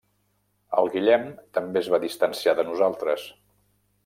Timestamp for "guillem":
0.95-1.27